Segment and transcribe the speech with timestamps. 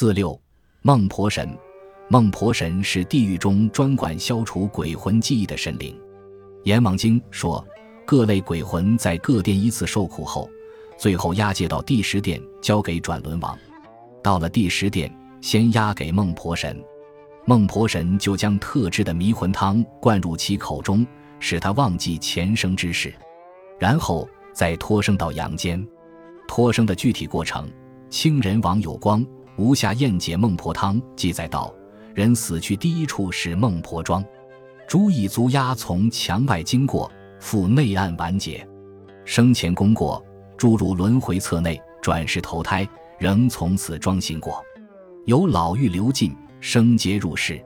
[0.00, 0.40] 四六
[0.80, 1.46] 孟婆神，
[2.08, 5.94] 孟婆神是地狱中专管消除鬼魂记忆的神灵。
[6.64, 7.62] 《阎王经》说，
[8.06, 10.48] 各类鬼魂在各殿依次受苦后，
[10.96, 13.54] 最后押解到第十殿，交给转轮王。
[14.22, 16.82] 到了第十殿，先押给孟婆神，
[17.44, 21.06] 孟婆神就将特制的迷魂汤灌入其口中，
[21.40, 23.12] 使他忘记前生之事，
[23.78, 25.86] 然后再托生到阳间。
[26.48, 27.70] 托生的具体过程，
[28.08, 29.22] 清人王有光。
[29.60, 31.70] 《吴下燕解孟婆汤》记载道：
[32.14, 34.24] 人死去第一处是孟婆庄，
[34.88, 38.66] 朱以足鸦从墙外经过，赴内岸完结。
[39.26, 40.24] 生前功过，
[40.56, 42.88] 诸入轮回册内，转世投胎，
[43.18, 44.64] 仍从此庄行过。
[45.26, 47.62] 有老妪流尽，生劫入世，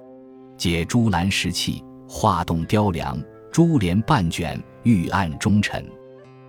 [0.57, 3.17] 解朱兰石器，化动雕梁，
[3.53, 5.89] 珠帘半卷，玉案中沉。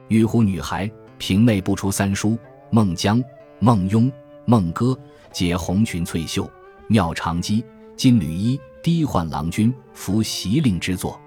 [0.08, 2.36] 玉壶女孩，瓶内不出三书：
[2.72, 3.24] 孟姜、
[3.60, 4.12] 孟雍、
[4.46, 4.98] 孟歌。
[5.34, 6.50] 解红裙翠袖，
[6.88, 7.62] 妙长姬，
[7.98, 11.20] 金缕衣，低唤郎君，服席令之作。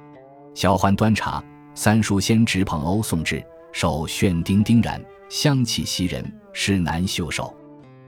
[0.55, 1.45] 小环端茶，
[1.75, 7.55] 三叔先直捧瓯送至，手炫丁丁然，香气袭人，诗难袖手。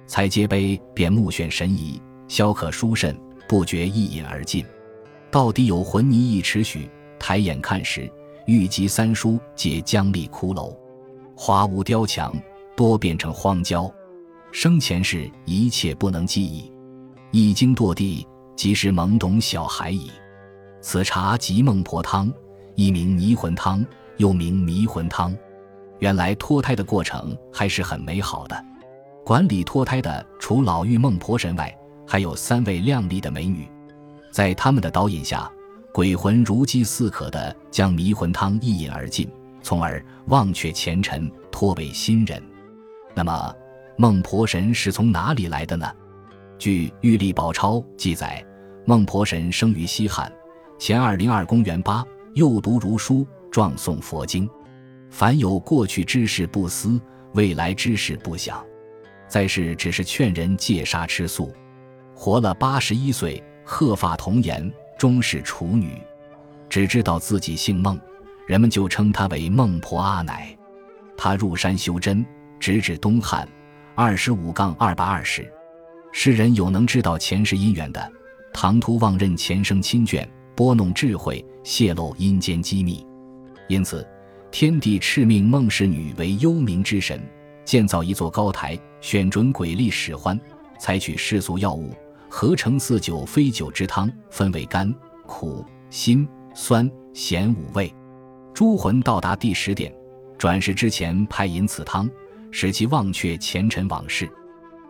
[0.06, 3.14] 才接杯，便目眩神怡，消渴舒甚，
[3.46, 4.64] 不觉一饮而尽。
[5.30, 8.10] 到底有浑泥一尺许，抬眼看时，
[8.46, 10.74] 玉及三叔皆僵立骷髅，
[11.36, 12.34] 花无雕墙，
[12.74, 13.92] 多变成荒郊。
[14.52, 16.70] 生前事一切不能记忆，
[17.30, 20.10] 一经堕地，即是懵懂小孩矣。
[20.80, 22.32] 此茶即孟婆汤，
[22.74, 23.84] 一名迷魂汤，
[24.16, 25.36] 又名迷魂汤。
[26.00, 28.64] 原来脱胎的过程还是很美好的。
[29.24, 31.72] 管理脱胎的除老妪孟婆神外，
[32.04, 33.68] 还有三位靓丽的美女，
[34.32, 35.48] 在他们的导引下，
[35.92, 39.30] 鬼魂如饥似渴地将迷魂汤一饮而尽，
[39.62, 42.42] 从而忘却前尘，脱为新人。
[43.14, 43.54] 那么。
[44.00, 45.86] 孟婆神是从哪里来的呢？
[46.58, 48.42] 据《玉历宝钞》记载，
[48.86, 50.32] 孟婆神生于西汉，
[50.78, 54.48] 前二零二公元八，幼读儒书，壮诵佛经。
[55.10, 56.98] 凡有过去之事不思，
[57.34, 58.64] 未来之事不想，
[59.28, 61.52] 在世只是劝人戒杀吃素。
[62.14, 66.00] 活了八十一岁，鹤发童颜，终是处女。
[66.70, 68.00] 只知道自己姓孟，
[68.46, 70.56] 人们就称她为孟婆阿奶。
[71.18, 72.24] 她入山修真，
[72.58, 73.46] 直至东汉。
[74.02, 75.46] 二十五杠二百二十，
[76.10, 78.10] 世人有能知道前世姻缘的，
[78.50, 83.06] 唐突妄认前生亲眷，拨弄智慧，泄露阴间机密。
[83.68, 84.08] 因此，
[84.50, 87.20] 天帝敕命孟氏女为幽冥之神，
[87.62, 90.40] 建造一座高台，选准鬼力使唤，
[90.78, 91.94] 采取世俗药物，
[92.26, 94.90] 合成四酒非酒之汤，分为甘、
[95.26, 97.94] 苦、辛、酸、咸五味。
[98.54, 99.94] 诸魂到达第十点，
[100.38, 102.08] 转世之前派饮此汤。
[102.50, 104.28] 使其忘却前尘往事，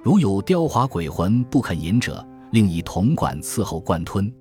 [0.03, 4.33] 如有雕华鬼魂不肯饮者，另以铜管伺候灌吞。